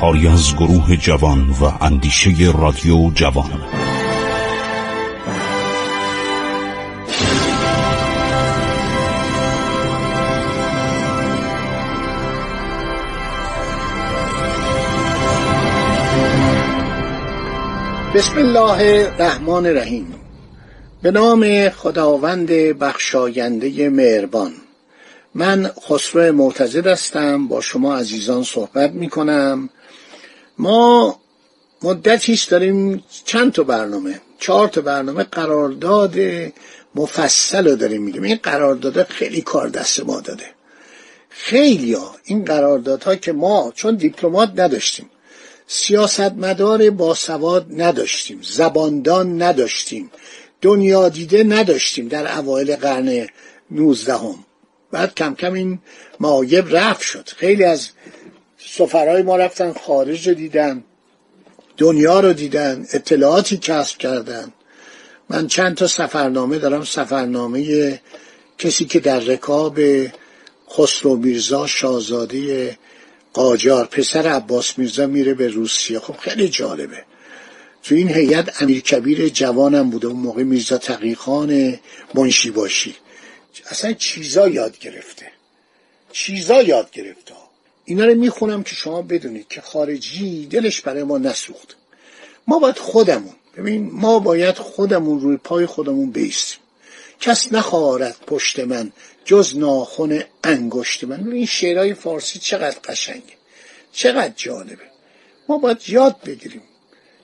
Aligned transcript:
کاری 0.00 0.28
از 0.28 0.56
گروه 0.56 0.96
جوان 0.96 1.50
و 1.50 1.64
اندیشه 1.80 2.30
رادیو 2.58 3.10
جوان. 3.14 3.50
بسم 18.14 18.38
الله 18.38 19.08
الرحمن 19.18 19.66
الرحیم. 19.66 20.14
به 21.02 21.10
نام 21.10 21.68
خداوند 21.68 22.48
بخشاینده 22.50 23.90
مهربان. 23.90 24.52
من 25.34 25.70
خسرو 25.88 26.32
معتزد 26.32 26.86
هستم 26.86 27.48
با 27.48 27.60
شما 27.60 27.96
عزیزان 27.96 28.42
صحبت 28.42 28.92
می 28.92 29.08
کنم 29.08 29.70
ما 30.58 31.20
مدتی 31.82 32.32
است 32.32 32.50
داریم 32.50 33.04
چند 33.24 33.52
تا 33.52 33.62
برنامه؟ 33.62 34.20
چهار 34.38 34.68
تا 34.68 34.80
برنامه 34.80 35.24
قرارداد 35.24 36.16
مفصل 36.94 37.68
رو 37.68 37.76
داریم 37.76 38.02
میگیم 38.02 38.22
این 38.22 38.38
قرارداد 38.42 39.02
خیلی 39.02 39.42
کار 39.42 39.68
دست 39.68 40.00
ما 40.00 40.20
داده. 40.20 40.46
خیلی 41.28 41.92
ها 41.92 42.16
این 42.24 42.44
قراردادها 42.44 43.16
که 43.16 43.32
ما 43.32 43.72
چون 43.74 43.94
دیپلمات 43.94 44.52
نداشتیم 44.56 45.10
سیاستمدار 45.66 46.90
باسواد 46.90 47.66
نداشتیم 47.76 48.40
زباندان 48.42 49.42
نداشتیم 49.42 50.10
دنیا 50.60 51.08
دیده 51.08 51.44
نداشتیم 51.44 52.08
در 52.08 52.38
اوایل 52.38 52.76
قرن 52.76 53.26
نوزدهم. 53.70 54.44
بعد 54.90 55.14
کم 55.14 55.34
کم 55.34 55.52
این 55.52 55.78
معایب 56.20 56.76
رفت 56.76 57.02
شد. 57.02 57.28
خیلی 57.36 57.64
از 57.64 57.88
سفرهای 58.70 59.22
ما 59.22 59.36
رفتن 59.36 59.72
خارج 59.72 60.28
رو 60.28 60.34
دیدن 60.34 60.84
دنیا 61.78 62.20
رو 62.20 62.32
دیدن 62.32 62.86
اطلاعاتی 62.92 63.56
کسب 63.56 63.98
کردن. 63.98 64.52
من 65.28 65.46
چند 65.46 65.76
تا 65.76 65.86
سفرنامه 65.86 66.58
دارم. 66.58 66.84
سفرنامه 66.84 68.00
کسی 68.58 68.84
که 68.84 69.00
در 69.00 69.20
رکاب 69.20 69.78
خسرو 70.70 71.16
میرزا 71.16 71.66
شاهزاده 71.66 72.78
قاجار 73.32 73.86
پسر 73.86 74.26
عباس 74.26 74.78
میرزا 74.78 75.06
میره 75.06 75.34
به 75.34 75.48
روسیه. 75.48 75.98
خب 75.98 76.16
خیلی 76.16 76.48
جالبه. 76.48 77.04
تو 77.82 77.94
این 77.94 78.08
هیئت 78.08 78.62
امیر 78.62 78.80
کبیر 78.80 79.28
جوانم 79.28 79.90
بوده 79.90 80.06
اون 80.06 80.20
موقع 80.20 80.42
میرزا 80.42 80.78
تقیخان 80.78 81.78
منشی 82.14 82.50
باشی 82.50 82.94
اصلا 83.70 83.92
چیزا 83.92 84.48
یاد 84.48 84.78
گرفته. 84.78 85.26
چیزا 86.12 86.62
یاد 86.62 86.90
گرفته. 86.90 87.34
اینا 87.88 88.04
رو 88.04 88.14
می‌خونم 88.14 88.62
که 88.62 88.74
شما 88.74 89.02
بدونید 89.02 89.48
که 89.48 89.60
خارجی 89.60 90.46
دلش 90.46 90.80
برای 90.80 91.02
ما 91.02 91.18
نسوخت. 91.18 91.76
ما 92.46 92.58
باید 92.58 92.78
خودمون 92.78 93.34
ببین 93.56 93.90
ما 93.92 94.18
باید 94.18 94.58
خودمون 94.58 95.20
روی 95.20 95.36
پای 95.36 95.66
خودمون 95.66 96.10
بیستیم. 96.10 96.58
کس 97.20 97.52
نخواهد 97.52 98.16
پشت 98.26 98.60
من 98.60 98.92
جز 99.24 99.56
ناخن 99.56 100.24
انگشت 100.44 101.04
من. 101.04 101.32
این 101.32 101.46
شعرهای 101.46 101.94
فارسی 101.94 102.38
چقدر 102.38 102.78
قشنگه. 102.84 103.36
چقدر 103.92 104.32
جالبه. 104.36 104.88
ما 105.48 105.58
باید 105.58 105.78
یاد 105.88 106.16
بگیریم. 106.26 106.62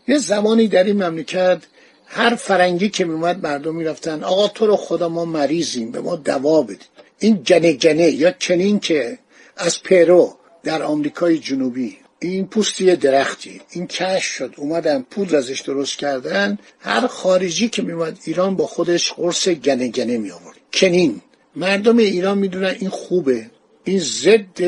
یه 0.09 0.19
زمانی 0.19 0.69
در 0.69 0.85
این 0.85 1.05
مملکت 1.05 1.63
هر 2.07 2.35
فرنگی 2.35 2.89
که 2.89 3.05
میومد 3.05 3.47
مردم 3.47 3.75
می‌رفتن 3.75 4.25
آقا 4.25 4.49
تو 4.49 4.67
رو 4.67 4.77
خدا 4.77 5.09
ما 5.09 5.25
مریضیم 5.25 5.91
به 5.91 6.01
ما 6.01 6.17
دوا 6.17 6.63
بدید 6.63 6.89
این 7.19 7.43
جنه 7.43 7.75
جنه 7.75 8.11
یا 8.11 8.31
چنین 8.31 8.81
که 8.81 9.19
از 9.57 9.83
پرو 9.83 10.37
در 10.65 10.83
آمریکای 10.83 11.39
جنوبی. 11.39 11.97
این 12.21 12.47
پوستی 12.47 12.97
درختی. 12.97 13.61
این 13.71 13.87
کش 13.87 14.25
شد. 14.25 14.55
اومدن 14.57 15.05
پول 15.11 15.35
ازش 15.35 15.61
درست 15.61 15.97
کردن. 15.97 16.59
هر 16.79 17.07
خارجی 17.07 17.69
که 17.69 17.83
میومد 17.83 18.19
ایران 18.25 18.57
با 18.57 18.67
خودش 18.67 19.13
قرص 19.13 19.49
گنه 19.49 19.89
گنه 19.89 20.19
می 20.19 20.31
آورد 20.31 20.57
کنین 20.73 21.21
مردم 21.57 21.97
ایران 21.97 22.39
می‌دونن 22.39 22.75
این 22.81 22.91
خوبه. 22.91 23.51
این 23.85 23.99
ضد 23.99 24.61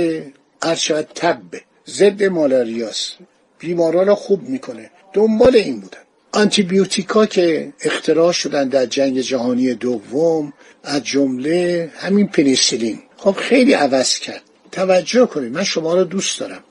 ارشد 0.62 1.08
تبه 1.14 1.60
ضد 1.86 2.22
مالاریاس. 2.22 3.12
بیمارا 3.58 4.14
خوب 4.14 4.48
می‌کنه. 4.48 4.90
دنبال 5.12 5.56
این 5.56 5.80
بودن. 5.80 5.98
آنتیبیوتیکا 6.32 7.26
که 7.26 7.72
اختراع 7.80 8.32
شدن 8.32 8.68
در 8.68 8.86
جنگ 8.86 9.20
جهانی 9.20 9.74
دوم 9.74 10.52
از 10.84 11.04
جمله 11.04 11.90
همین 11.96 12.26
پنیسیلین. 12.26 12.98
خب 13.16 13.32
خیلی 13.32 13.72
عوض 13.72 14.18
کرد. 14.18 14.42
توجه 14.76 15.26
کنید. 15.26 15.52
من 15.52 15.64
شما 15.64 15.94
رو 15.94 16.04
دوست 16.04 16.40
دارم. 16.40 16.64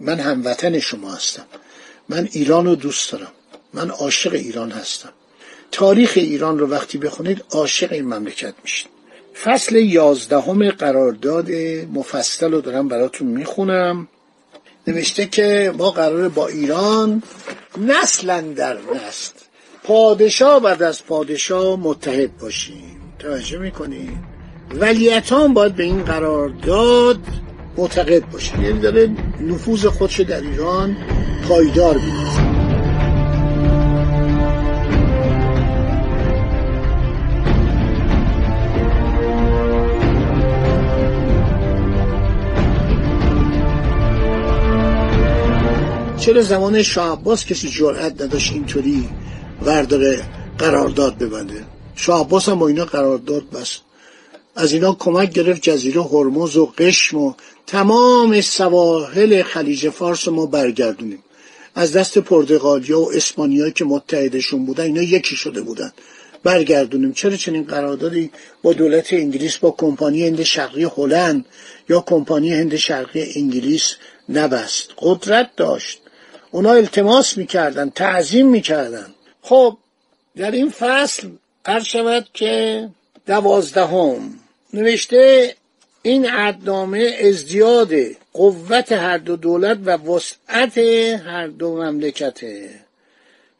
من 0.00 0.20
هموطن 0.20 0.78
شما 0.78 1.14
هستم. 1.14 1.46
من 2.08 2.28
ایران 2.32 2.66
رو 2.66 2.74
دوست 2.74 3.12
دارم. 3.12 3.32
من 3.74 3.90
عاشق 3.90 4.32
ایران 4.32 4.70
هستم. 4.70 5.12
تاریخ 5.72 6.12
ایران 6.16 6.58
رو 6.58 6.66
وقتی 6.66 6.98
بخونید 6.98 7.44
عاشق 7.50 7.92
این 7.92 8.04
مملکت 8.04 8.54
میشید. 8.62 8.88
فصل 9.44 9.76
یازدهم 9.76 10.70
قرارداد 10.70 11.50
مفصل 11.92 12.52
رو 12.52 12.60
دارم 12.60 12.88
براتون 12.88 13.28
می‌خونم. 13.28 14.08
نوشته 14.86 15.26
که 15.26 15.74
ما 15.78 15.90
قراره 15.90 16.28
با 16.28 16.48
ایران 16.48 17.22
نسلا 17.78 18.40
در 18.40 18.74
نسل. 18.74 19.32
پادشاه 19.82 20.60
بعد 20.60 20.82
از 20.82 21.04
پادشاه 21.04 21.76
متحد 21.80 22.38
باشیم. 22.38 23.00
توجه 23.18 23.58
می‌کنید 23.58 24.35
ولیتان 24.74 25.54
باید 25.54 25.76
به 25.76 25.82
این 25.82 26.02
قرارداد 26.02 27.18
معتقد 27.76 28.30
باشه 28.30 28.62
یعنی 28.62 28.80
داره 28.80 29.10
نفوذ 29.40 29.86
خودش 29.86 30.20
در 30.20 30.40
ایران 30.40 30.96
پایدار 31.48 31.94
بیده 31.94 32.56
چرا 46.26 46.42
زمان 46.42 46.82
شاه 46.82 47.12
عباس 47.12 47.46
کسی 47.46 47.68
جرأت 47.68 48.22
نداشت 48.22 48.52
اینطوری 48.52 49.08
ورداره 49.62 50.22
قرارداد 50.58 51.18
ببنده؟ 51.18 51.64
شاه 51.94 52.20
عباس 52.20 52.48
هم 52.48 52.58
با 52.58 52.68
اینا 52.68 52.84
قرارداد 52.84 53.50
بس 53.50 53.80
از 54.56 54.72
اینا 54.72 54.92
کمک 54.92 55.32
گرفت 55.32 55.62
جزیره 55.62 56.02
هرمز 56.02 56.56
و 56.56 56.72
قشم 56.78 57.18
و 57.18 57.34
تمام 57.66 58.40
سواحل 58.40 59.42
خلیج 59.42 59.88
فارس 59.88 60.28
ما 60.28 60.46
برگردونیم. 60.46 61.22
از 61.74 61.92
دست 61.92 62.18
پرتغالیا 62.18 63.00
و 63.00 63.12
اسپانیا 63.12 63.70
که 63.70 63.84
متحدشون 63.84 64.66
بودن 64.66 64.84
اینا 64.84 65.02
یکی 65.02 65.36
شده 65.36 65.60
بودن. 65.60 65.92
برگردونیم. 66.42 67.12
چرا 67.12 67.36
چنین 67.36 67.64
قراردادی 67.64 68.30
با 68.62 68.72
دولت 68.72 69.12
انگلیس 69.12 69.56
با 69.56 69.70
کمپانی 69.70 70.26
هند 70.26 70.42
شرقی 70.42 70.84
هلند 70.84 71.44
یا 71.88 72.00
کمپانی 72.00 72.52
هند 72.52 72.76
شرقی 72.76 73.32
انگلیس 73.36 73.94
نبست؟ 74.28 74.90
قدرت 74.98 75.50
داشت. 75.56 76.00
اونا 76.50 76.72
التماس 76.72 77.36
می‌کردن 77.36 77.90
تعظیم 77.90 78.48
می‌کردن. 78.48 79.14
خب 79.42 79.76
در 80.36 80.50
این 80.50 80.70
فصل 80.70 81.28
قرار 81.64 81.80
شود 81.80 82.26
که 82.34 82.88
دوازدهم 83.26 84.38
نوشته 84.76 85.54
این 86.02 86.26
عدنامه 86.26 87.16
ازدیاد 87.20 87.92
قوت 88.32 88.92
هر 88.92 89.18
دو 89.18 89.36
دولت 89.36 89.78
و 89.84 89.90
وسعت 89.96 90.78
هر 91.26 91.46
دو 91.46 91.76
مملکته. 91.76 92.70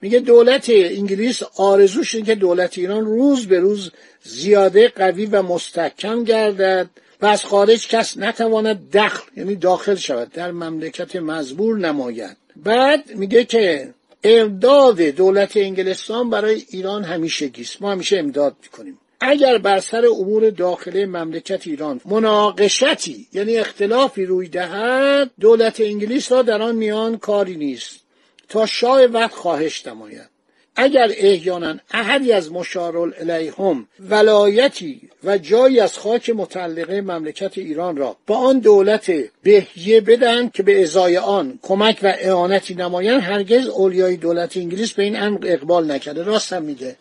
میگه 0.00 0.18
دولت 0.18 0.66
انگلیس 0.68 1.42
آرزوش 1.56 2.14
اینه 2.14 2.26
که 2.26 2.34
دولت 2.34 2.78
ایران 2.78 3.04
روز 3.04 3.46
به 3.46 3.60
روز 3.60 3.90
زیاده 4.22 4.88
قوی 4.88 5.26
و 5.26 5.42
مستحکم 5.42 6.24
گردد 6.24 6.90
و 7.22 7.26
از 7.26 7.44
خارج 7.44 7.88
کس 7.88 8.16
نتواند 8.16 8.90
دخل 8.90 9.22
یعنی 9.36 9.56
داخل 9.56 9.94
شود 9.94 10.32
در 10.32 10.50
مملکت 10.50 11.16
مزبور 11.16 11.78
نماید. 11.78 12.36
بعد 12.56 13.14
میگه 13.14 13.44
که 13.44 13.94
امداد 14.24 15.00
دولت 15.00 15.56
انگلستان 15.56 16.30
برای 16.30 16.64
ایران 16.68 17.04
همیشه 17.04 17.46
گیست 17.48 17.82
ما 17.82 17.92
همیشه 17.92 18.18
امداد 18.18 18.56
می‌کنیم. 18.62 18.98
اگر 19.20 19.58
بر 19.58 19.80
سر 19.80 20.06
امور 20.06 20.50
داخلی 20.50 21.04
مملکت 21.04 21.66
ایران 21.66 22.00
مناقشتی 22.04 23.26
یعنی 23.32 23.58
اختلافی 23.58 24.24
روی 24.24 24.48
دهد 24.48 25.30
دولت 25.40 25.80
انگلیس 25.80 26.32
را 26.32 26.42
در 26.42 26.62
آن 26.62 26.74
میان 26.74 27.18
کاری 27.18 27.56
نیست. 27.56 28.00
تا 28.48 28.66
شاه 28.66 29.04
وقت 29.04 29.34
خواهش 29.34 29.86
نماید. 29.86 30.36
اگر 30.76 31.12
احیانا 31.16 31.74
احدی 31.90 32.32
از 32.32 32.52
مشارل 32.52 33.12
الیهم 33.20 33.88
ولایتی 34.00 35.00
و 35.24 35.38
جایی 35.38 35.80
از 35.80 35.98
خاک 35.98 36.30
متعلقه 36.30 37.00
مملکت 37.00 37.58
ایران 37.58 37.96
را 37.96 38.16
با 38.26 38.36
آن 38.36 38.58
دولت 38.58 39.12
بهیه 39.42 40.00
بدن 40.00 40.48
که 40.48 40.62
به 40.62 40.82
ازای 40.82 41.16
آن 41.16 41.58
کمک 41.62 41.98
و 42.02 42.14
اعانتی 42.18 42.74
نمایند 42.74 43.22
هرگز 43.22 43.66
اولیای 43.66 44.16
دولت 44.16 44.56
انگلیس 44.56 44.92
به 44.92 45.02
این 45.02 45.22
امر 45.22 45.38
اقبال 45.46 45.90
نکرده. 45.90 46.22
راست 46.22 46.52
هم 46.52 46.62
میگه. 46.62 46.96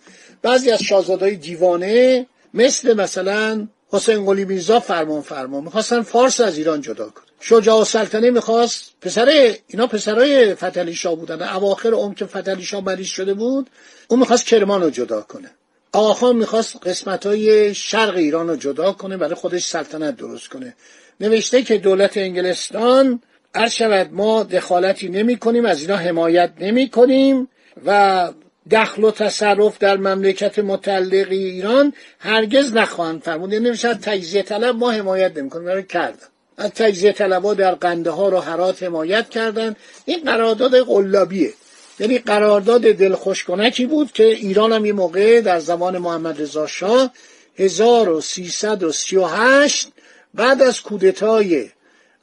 بعضی 0.45 0.71
از 0.71 0.83
شاهزادهای 0.83 1.35
دیوانه 1.35 2.25
مثل 2.53 2.93
مثلا 2.93 3.67
حسین 3.89 4.25
قلی 4.25 4.45
میرزا 4.45 4.79
فرمان 4.79 5.21
فرمان 5.21 5.63
می‌خواستن 5.63 6.01
فارس 6.01 6.41
از 6.41 6.57
ایران 6.57 6.81
جدا 6.81 7.09
کنه 7.09 7.25
شجاع 7.39 7.83
سلطنه 7.83 8.29
می‌خواست 8.31 8.91
پسر 9.01 9.55
اینا 9.67 9.87
پسرای 9.87 10.55
فتلی 10.55 10.93
شاه 10.93 11.15
بودن. 11.15 11.41
اواخر 11.41 11.89
عمر 11.89 12.13
که 12.13 12.25
فتلی 12.25 12.63
شاه 12.63 12.83
مریض 12.83 13.07
شده 13.07 13.33
بود 13.33 13.69
اون 14.07 14.19
می‌خواست 14.19 14.45
کرمان 14.45 14.81
رو 14.81 14.89
جدا 14.89 15.21
کنه. 15.21 15.51
آخان 15.93 16.35
می‌خواست 16.35 16.87
قسمت 16.87 17.25
های 17.25 17.73
شرق 17.73 18.15
ایران 18.15 18.47
رو 18.47 18.55
جدا 18.55 18.91
کنه 18.91 19.17
برای 19.17 19.35
خودش 19.35 19.65
سلطنت 19.65 20.17
درست 20.17 20.47
کنه. 20.47 20.75
نوشته 21.19 21.61
که 21.61 21.77
دولت 21.77 22.17
انگلستان 22.17 23.21
عرض 23.55 23.71
شود 23.71 24.09
ما 24.13 24.43
دخالتی 24.43 25.09
نمی 25.09 25.37
کنیم 25.37 25.65
از 25.65 25.81
اینا 25.81 25.95
حمایت 25.95 26.51
نمی 26.59 26.89
کنیم 26.89 27.47
و 27.85 28.29
دخل 28.71 29.03
و 29.03 29.11
تصرف 29.11 29.77
در 29.77 29.97
مملکت 29.97 30.59
متعلقی 30.59 31.43
ایران 31.43 31.93
هرگز 32.19 32.73
نخواهند 32.73 33.21
فرمود. 33.21 33.53
یعنی 33.53 33.77
تجزیه 33.77 34.43
طلب 34.43 34.75
ما 34.75 34.91
حمایت 34.91 35.37
نمی‌کنیم. 35.37 35.65
برای 35.65 35.83
کردن؟ 35.83 36.27
از 36.57 36.69
تجزیه 36.69 37.11
طلبها 37.11 37.53
در 37.53 37.75
قنده 37.75 38.11
ها 38.11 38.29
رو 38.29 38.39
حرات 38.39 38.83
حمایت 38.83 39.29
کردن. 39.29 39.75
این 40.05 40.23
قرارداد 40.25 40.79
قلابیه. 40.79 41.53
یعنی 41.99 42.17
قرارداد 42.17 42.81
دلخوش 42.81 43.43
کنکی 43.43 43.85
بود 43.85 44.11
که 44.11 44.23
ایران 44.23 44.73
هم 44.73 44.85
یه 44.85 44.93
موقع 44.93 45.41
در 45.41 45.59
زمان 45.59 45.97
محمد 45.97 46.41
رضا 46.41 46.67
شاه 46.67 47.11
1338 47.57 49.87
بعد 50.33 50.61
از 50.61 50.81
کودتای 50.81 51.69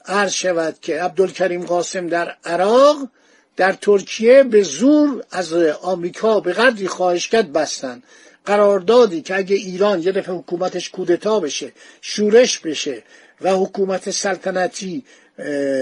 عرض 0.07 0.33
شود 0.33 0.77
که 0.81 1.03
عبدالکریم 1.03 1.65
قاسم 1.65 2.07
در 2.07 2.37
عراق 2.45 3.09
در 3.57 3.73
ترکیه 3.73 4.43
به 4.43 4.63
زور 4.63 5.25
از 5.31 5.53
آمریکا 5.83 6.41
به 6.41 6.53
قدری 6.53 6.89
خواهش 6.89 7.29
کرد 7.29 7.53
بستن. 7.53 8.03
قراردادی 8.45 9.23
که 9.23 9.37
اگه 9.37 9.57
ایران 9.57 10.03
یه 10.03 10.13
دفعه 10.13 10.35
حکومتش 10.35 10.91
کودتا 10.91 11.41
بشه 11.41 11.73
شورش 12.01 12.59
بشه 12.59 13.03
و 13.41 13.53
حکومت 13.53 14.11
سلطنتی 14.11 15.05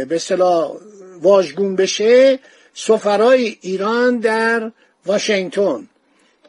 به 0.09 0.19
صلاح 0.21 0.77
واژگون 1.23 1.77
بشه 1.77 2.39
سفرای 2.75 3.57
ایران 3.61 4.19
در 4.19 4.73
واشنگتن 5.07 5.89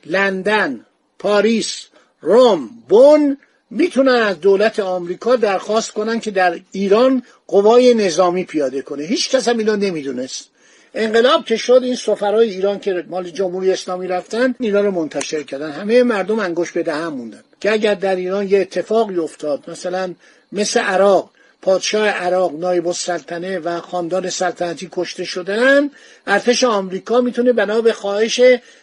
لندن 0.06 0.86
پاریس 1.20 1.86
روم 2.22 2.70
بن 2.90 3.38
می‌تونن 3.70 4.12
از 4.12 4.42
دولت 4.42 4.80
آمریکا 4.80 5.36
درخواست 5.36 5.92
کنن 5.92 6.20
که 6.20 6.32
در 6.32 6.60
ایران 6.72 7.24
قوای 7.48 7.94
نظامی 7.94 8.44
پیاده 8.44 8.82
کنه. 8.82 9.04
هیچ 9.04 9.30
کس 9.30 9.48
هم 9.48 9.58
اینو 9.58 9.76
نمی‌دونست. 9.76 10.51
انقلاب 10.96 11.46
که 11.46 11.56
شد 11.58 11.80
این 11.84 11.96
سفرهای 11.96 12.50
ایران 12.50 12.80
که 12.80 13.04
مال 13.10 13.30
جمهوری 13.30 13.72
اسلامی 13.72 14.08
رفتن 14.08 14.56
اینا 14.60 14.82
رو 14.82 14.92
منتشر 14.92 15.44
کردن. 15.44 15.72
همه 15.72 16.04
مردم 16.04 16.40
انگوش 16.40 16.72
به 16.72 16.84
دهن 16.84 17.08
موندن. 17.08 17.44
که 17.62 17.72
اگر 17.72 17.96
در 17.96 18.16
ایران 18.16 18.48
یه 18.48 18.60
اتفاقی 18.60 19.18
افتاد 19.18 19.70
مثلا 19.70 20.14
مثل 20.52 20.80
عراق 20.80 21.30
پادشاه 21.62 22.08
عراق 22.08 22.60
نایب 22.60 22.88
السلطنه 22.88 23.60
و 23.60 23.80
خاندان 23.80 24.30
سلطنتی 24.30 24.90
کشته 24.92 25.24
شدن 25.24 25.90
ارتش 26.28 26.64
آمریکا 26.64 27.22
می‌تونه 27.22 27.54
بنا 27.54 27.82
به 27.82 27.94
خواهش 27.94 28.42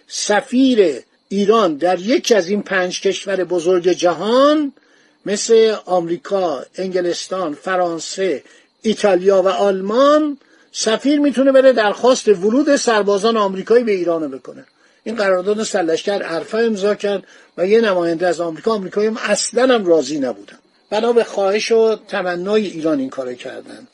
سفیر 0.08 1.02
ایران 1.28 1.76
در 1.76 1.98
یکی 1.98 2.34
از 2.34 2.48
این 2.48 2.62
پنج 2.62 3.00
کشور 3.00 3.44
بزرگ 3.44 3.88
جهان 3.88 4.72
مثل 5.26 5.74
آمریکا، 5.86 6.64
انگلستان، 6.74 7.54
فرانسه، 7.54 8.42
ایتالیا 8.82 9.42
و 9.42 9.48
آلمان 9.48 10.38
سفیر 10.72 11.20
می‌تونه 11.20 11.52
بره 11.52 11.72
درخواست 11.72 12.28
ورود 12.28 12.76
سربازان 12.76 13.36
آمریکایی 13.36 13.84
به 13.84 13.92
ایران 13.92 14.30
بکنه. 14.30 14.64
این 15.04 15.16
قرارداد 15.16 15.62
سلشکر 15.62 16.22
عرفه 16.22 16.58
امضا 16.58 16.94
کرد 16.94 17.22
و 17.56 17.66
یه 17.66 17.80
نماینده 17.80 18.26
از 18.26 18.40
آمریکا 18.40 18.74
آمریکایی 18.74 19.10
اصلا 19.24 19.74
هم 19.74 19.86
راضی 19.86 20.18
نبودن. 20.18 20.58
بنا 20.90 21.12
به 21.12 21.24
خواهش 21.24 21.72
و 21.72 21.96
تمنای 22.08 22.66
ایران 22.66 22.98
این 22.98 23.10
کار 23.10 23.34
کردن. 23.34 23.88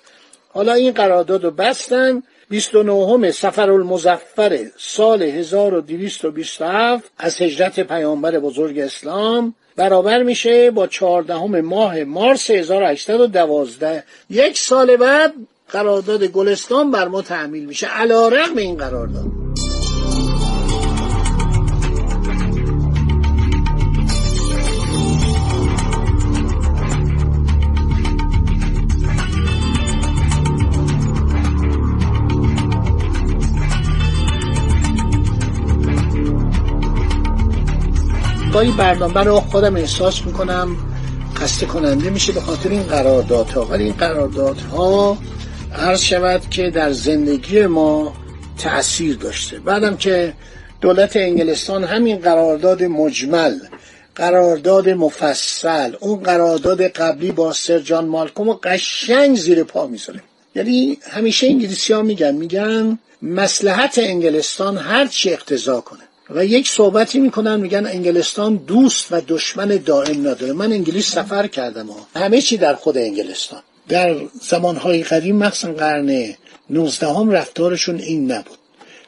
حالا 0.48 0.72
این 0.72 0.92
قرارداد 0.92 1.44
رو 1.44 1.50
بستن 1.50 2.22
29 2.50 3.30
سفر 3.30 3.70
المزفر 3.70 4.66
سال 4.76 5.22
1227 5.22 7.10
از 7.18 7.42
هجرت 7.42 7.80
پیامبر 7.80 8.38
بزرگ 8.38 8.78
اسلام 8.78 9.54
برابر 9.76 10.22
میشه 10.22 10.70
با 10.70 10.86
14 10.86 11.60
ماه 11.60 12.04
مارس 12.04 12.50
1812 12.50 14.04
یک 14.30 14.58
سال 14.58 14.96
بعد 14.96 15.34
قرارداد 15.68 16.24
گلستان 16.24 16.90
بر 16.90 17.08
ما 17.08 17.22
تعمیل 17.22 17.64
میشه. 17.64 17.86
علا 17.86 18.28
رقم 18.28 18.56
این 18.56 18.76
قرارداد. 18.76 19.44
گاهی 38.52 38.70
برنامه 38.70 39.20
رو 39.20 39.40
خودم 39.40 39.76
احساس 39.76 40.26
می‌کنم 40.26 40.76
خسته 41.36 41.66
کننده 41.66 42.10
میشه 42.10 42.32
به 42.32 42.40
خاطر 42.40 42.68
این 42.68 42.82
قراردادها. 42.82 43.64
ولی 43.64 43.84
این 43.84 43.92
قراردادها 43.92 45.18
عرض 45.78 46.02
شود 46.02 46.50
که 46.50 46.70
در 46.70 46.92
زندگی 46.92 47.66
ما 47.66 48.12
تأثیر 48.58 49.16
داشته. 49.16 49.58
بعدم 49.58 49.96
که 49.96 50.32
دولت 50.80 51.16
انگلستان 51.16 51.84
همین 51.84 52.16
قرارداد 52.18 52.82
مجمل 52.82 53.58
قرارداد 54.14 54.88
مفصل 54.88 55.92
اون 56.00 56.22
قرارداد 56.22 56.82
قبلی 56.82 57.32
با 57.32 57.52
سر 57.52 57.78
جان 57.78 58.04
مالکوم 58.04 58.52
قشنگ 58.52 59.36
زیر 59.36 59.64
پا 59.64 59.86
می‌ذاره. 59.86 60.20
یعنی 60.54 60.98
همیشه 61.10 61.46
انگلیسی 61.46 61.92
ها 61.92 62.02
میگن 62.02 62.34
میگن 62.34 62.98
مسلحت 63.22 63.98
انگلستان 63.98 64.78
هر 64.78 65.06
چی 65.06 65.32
اقتضا 65.32 65.80
کنه. 65.80 66.02
و 66.30 66.44
یک 66.44 66.68
صحبتی 66.68 67.20
می‌کنن 67.20 67.60
میگن 67.60 67.86
انگلستان 67.86 68.56
دوست 68.56 69.12
و 69.12 69.20
دشمن 69.28 69.68
دائم 69.68 70.20
نداره. 70.20 70.52
من 70.52 70.72
انگلیس 70.72 71.10
سفر 71.10 71.46
کردم 71.46 71.86
ها. 71.86 72.20
همه 72.20 72.40
چی 72.40 72.56
در 72.56 72.74
خود 72.74 72.98
انگلستان. 72.98 73.62
در 73.88 74.16
زمانهای 74.40 75.02
قدیم 75.02 75.36
مخصوصا 75.36 75.72
قرن 75.72 76.34
19 76.70 77.06
هم 77.06 77.30
رفتارشون 77.30 77.98
این 77.98 78.32
نبود. 78.32 78.58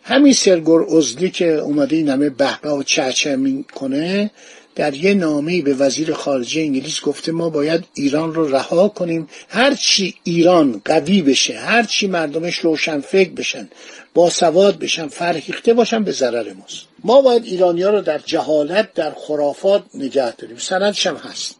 همین 0.03 0.33
سرگور 0.33 0.97
ازلی 0.97 1.31
که 1.31 1.53
اومده 1.53 1.97
این 1.97 2.09
همه 2.09 2.31
بهبه 2.31 2.71
و 2.71 2.83
چرچه 2.83 3.37
می‌کنه 3.37 4.31
در 4.75 4.95
یه 4.95 5.15
نامه 5.15 5.63
به 5.63 5.75
وزیر 5.75 6.13
خارجه 6.13 6.61
انگلیس 6.61 7.01
گفته 7.01 7.33
ما 7.33 7.51
باید 7.51 7.85
ایران 7.95 8.35
رو 8.35 8.49
رها 8.49 8.89
کنیم 8.89 9.29
هرچی 9.49 10.15
ایران 10.25 10.83
قوی 10.85 11.23
بشه 11.23 11.59
هرچی 11.59 12.07
مردمش 12.07 12.59
روشن 12.59 13.01
فکر 13.01 13.31
بشن 13.31 13.69
با 14.15 14.31
سواد 14.31 14.79
بشن 14.79 15.09
فرهیخته 15.09 15.75
باشن 15.75 16.05
به 16.05 16.13
ضرر 16.13 16.53
ماست. 16.53 16.83
ما 17.05 17.21
باید 17.21 17.45
ایرانیا 17.45 17.91
رو 17.91 18.01
در 18.01 18.19
جهالت 18.19 18.95
در 18.95 19.13
خرافات 19.17 19.83
نگه 19.95 20.37
داریم. 20.37 20.57
سندش 20.59 21.07
هم 21.07 21.17
هست. 21.17 21.57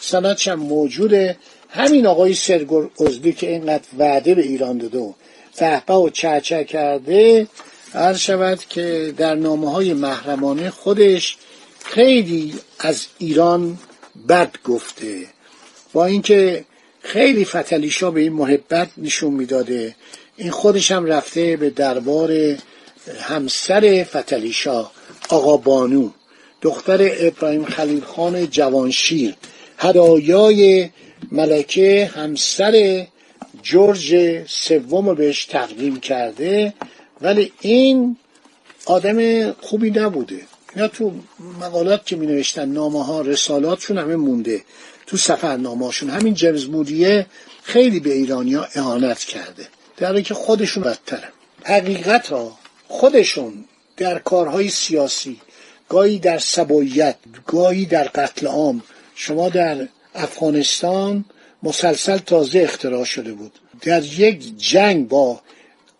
سندش 0.00 0.48
موجوده. 0.48 1.36
همین 1.72 2.06
آقای 2.06 2.34
سرگور 2.34 2.90
ازدی 3.00 3.32
که 3.32 3.50
اینقدر 3.50 3.84
وعده 3.98 4.34
به 4.34 4.42
ایران 4.42 4.78
داده 4.78 4.98
و 4.98 5.12
فهبه 5.52 5.94
و 5.94 6.10
چهچه 6.10 6.64
کرده 6.64 7.46
عرض 7.94 8.18
شود 8.18 8.60
که 8.68 9.14
در 9.16 9.34
نامه 9.34 9.72
های 9.72 9.92
محرمانه 9.92 10.70
خودش 10.70 11.36
خیلی 11.84 12.54
از 12.78 13.06
ایران 13.18 13.78
بد 14.28 14.50
گفته. 14.64 15.26
با 15.92 16.06
اینکه 16.06 16.64
خیلی 17.02 17.44
فتلیشا 17.44 18.10
به 18.10 18.20
این 18.20 18.32
محبت 18.32 18.88
نشون 18.96 19.34
می‌داده. 19.34 19.94
این 20.36 20.50
خودش 20.50 20.90
هم 20.90 21.06
رفته 21.06 21.56
به 21.56 21.70
دربار 21.70 22.56
همسر 23.20 24.06
فتلیشا 24.10 24.90
آقا 25.28 25.56
بانو. 25.56 26.10
دختر 26.62 27.10
ابراهیم 27.20 27.64
خلیل 27.64 28.00
خان 28.00 28.46
جوانشیر. 28.46 29.34
هدایای 29.78 30.88
ملکه 31.30 32.10
همسر 32.14 33.06
جورج 33.62 34.16
سوم 34.46 35.08
رو 35.08 35.14
بهش 35.14 35.44
تقدیم 35.44 36.00
کرده 36.00 36.74
ولی 37.20 37.52
این 37.60 38.16
آدم 38.86 39.50
خوبی 39.52 39.90
نبوده. 39.90 40.40
یا 40.76 40.88
تو 40.88 41.12
مقالات 41.60 42.06
که 42.06 42.16
می 42.16 42.26
نوشتن 42.26 42.68
نامه 42.68 43.04
ها 43.04 43.20
رسالاتشون 43.20 43.98
همه 43.98 44.16
مونده. 44.16 44.62
تو 45.06 45.16
سفرنامهاشون 45.16 46.10
همین 46.10 46.34
جیمز 46.34 46.68
مودیه 46.68 47.26
خیلی 47.62 48.00
به 48.00 48.12
ایرانیا 48.12 48.68
اعانت 48.74 49.18
کرده. 49.18 49.68
در 49.96 50.20
که 50.20 50.34
خودشون 50.34 50.82
بدترن 50.82 51.28
حقیقت 51.64 52.32
را 52.32 52.52
خودشون 52.88 53.64
در 53.96 54.18
کارهای 54.18 54.68
سیاسی 54.68 55.40
گاهی 55.88 56.18
در 56.18 56.38
سباییت 56.38 57.16
گاهی 57.46 57.86
در 57.86 58.04
قتل 58.04 58.46
عام 58.46 58.82
شما 59.14 59.48
در 59.48 59.88
افغانستان 60.14 61.24
مسلسل 61.62 62.18
تازه 62.18 62.60
اختراع 62.60 63.04
شده 63.04 63.32
بود. 63.32 63.52
در 63.80 64.04
یک 64.04 64.58
جنگ 64.58 65.08
با 65.08 65.40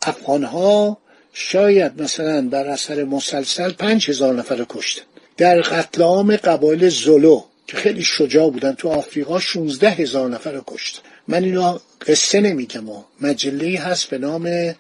افغانها 0.03 0.99
شاید 1.33 2.03
مثلا 2.03 2.49
بر 2.49 2.67
اثر 2.67 3.05
مسلسل 3.05 3.71
پنج 3.73 4.11
هزار 4.11 4.35
نفر 4.35 4.67
کشتن. 4.69 5.03
در 5.37 5.61
قتل 5.61 6.03
عام 6.03 6.37
قبایل 6.37 6.89
زولو 6.89 7.45
که 7.67 7.77
خیلی 7.77 8.03
شجاع 8.03 8.51
بودن 8.51 8.73
تو 8.73 8.89
آفریقا 8.89 9.41
16 9.41 9.91
هزار 9.91 10.29
نفر 10.29 10.61
کشتن. 10.67 11.01
من 11.29 11.45
اینا 11.45 11.81
قصه 12.07 12.41
نمیگم. 12.41 12.85
مجله 13.21 13.81
هست 13.81 14.11
به 14.11 14.19
نام 14.19 14.75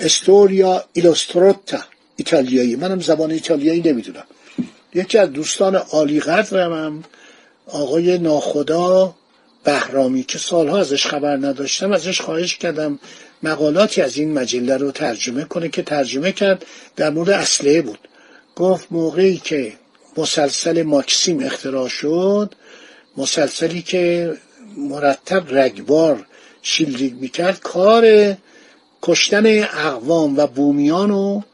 استوریا 0.00 0.84
ایلوستروتا 0.92 1.78
ایتالیایی. 2.16 2.76
منم 2.76 3.00
زبان 3.00 3.30
ایتالیایی 3.30 3.80
نمی‌دونم. 3.80 4.24
یکی 4.94 5.18
از 5.18 5.32
دوستان 5.32 5.74
عالی 5.74 6.20
قدرم 6.20 7.04
آقای 7.66 8.18
ناخدا 8.18 9.14
بهرامی 9.64 10.22
که 10.22 10.38
سالها 10.38 10.78
ازش 10.78 11.06
خبر 11.06 11.36
نداشتم 11.36 11.92
ازش 11.92 12.20
خواهش 12.20 12.56
کردم 12.56 12.98
مقالاتی 13.42 14.02
از 14.02 14.16
این 14.16 14.32
مجله 14.32 14.76
رو 14.76 14.90
ترجمه 14.90 15.44
کنه 15.44 15.68
که 15.68 15.82
ترجمه 15.82 16.32
کرد 16.32 16.66
در 16.96 17.10
مورد 17.10 17.30
اسلحه 17.30 17.82
بود. 17.82 17.98
گفت 18.56 18.86
موقعی 18.90 19.36
که 19.36 19.72
مسلسل 20.16 20.82
ماکسیم 20.82 21.42
اختراع 21.42 21.88
شد 21.88 22.54
مسلسلی 23.16 23.82
که 23.82 24.34
مرتب 24.76 25.58
رگبار 25.58 26.26
شیلدینگ 26.62 27.20
می‌کرد 27.20 27.60
کار 27.60 28.34
کشتن 29.02 29.62
اقوام 29.62 30.36
و 30.36 30.46
بومیان 30.46 31.10
رو 31.10 31.44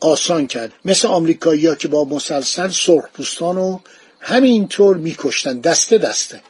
آسان 0.00 0.46
کرد. 0.46 0.72
مثل 0.84 1.08
آمریکایی 1.08 1.66
ها 1.66 1.74
که 1.74 1.88
با 1.88 2.04
مسلسل 2.04 2.68
سرخپوستان 2.68 3.56
رو 3.56 3.80
همینطور 4.24 4.96
میکشتن 4.96 5.60
دسته 5.60 5.98
دسته 5.98 6.40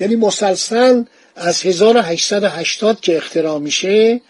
یعنی 0.00 0.16
مسلسل 0.16 1.02
از 1.36 1.62
1880 1.62 3.00
که 3.00 3.16
اختراع 3.16 3.58
میشه 3.58 4.20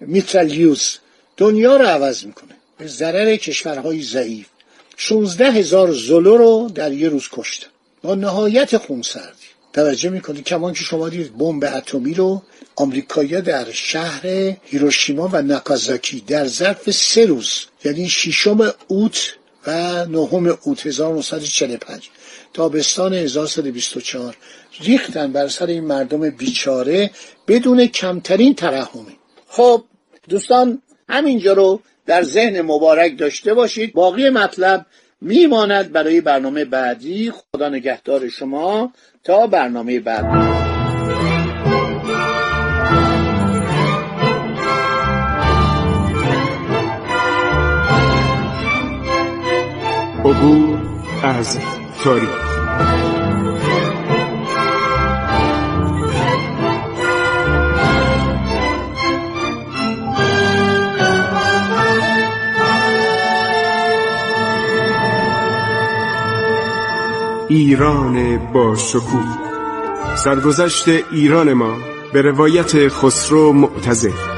میترالیوز 0.00 0.98
دنیا 1.36 1.76
رو 1.76 1.84
عوض 1.84 2.24
می‌کنه. 2.24 2.54
به 2.78 2.86
ضرر 2.86 3.36
کشورهای 3.36 4.02
ضعیف. 4.02 4.46
16 4.96 5.52
هزار 5.52 5.92
زلو 5.92 6.36
رو 6.36 6.70
در 6.74 6.92
یه 6.92 7.08
روز 7.08 7.28
کشتن 7.32 7.66
با 8.02 8.14
نهایت 8.14 8.76
خونسردی. 8.76 9.48
توجه 9.72 10.08
می‌کنید 10.08 10.44
کمان 10.44 10.72
که 10.72 10.84
شما 10.84 11.08
دید 11.08 11.38
بمب 11.38 11.64
اتمی 11.64 12.14
رو 12.14 12.42
آمریکایی‌ها 12.76 13.40
در 13.40 13.72
شهر 13.72 14.26
هیروشیما 14.64 15.30
و 15.32 15.42
ناکازاکی 15.42 16.20
در 16.26 16.46
ظرف 16.46 16.90
سه 16.90 17.26
روز 17.26 17.66
یعنی 17.84 18.08
ششم 18.08 18.74
اوت 18.88 19.34
و 19.66 20.06
نهم 20.06 20.58
اوت 20.62 20.86
1945 20.86 22.10
تابستان 22.58 23.14
1124 23.14 24.36
ریختن 24.80 25.32
بر 25.32 25.48
سر 25.48 25.66
این 25.66 25.84
مردم 25.84 26.30
بیچاره 26.30 27.10
بدون 27.48 27.86
کمترین 27.86 28.54
ترحمی. 28.54 29.16
خب 29.48 29.84
دوستان 30.28 30.82
همینجا 31.08 31.52
رو 31.52 31.80
در 32.06 32.22
ذهن 32.22 32.60
مبارک 32.60 33.18
داشته 33.18 33.54
باشید. 33.54 33.92
باقی 33.92 34.30
مطلب 34.30 34.86
میماند 35.20 35.92
برای 35.92 36.20
برنامه 36.20 36.64
بعدی. 36.64 37.30
خدا 37.30 37.68
نگهدار 37.68 38.28
شما. 38.28 38.92
تا 39.24 39.46
برنامه 39.46 40.00
بعد. 40.00 40.24
عبور 50.24 50.78
از 51.22 51.58
تاریخ. 52.04 52.47
ایران 67.48 68.38
با 68.52 68.76
شکوه. 68.76 69.38
سرگذشت 70.16 70.88
ایران 70.88 71.52
ما 71.52 71.76
به 72.12 72.22
روایت 72.22 72.88
خسرو 72.88 73.52
معتزد 73.52 74.37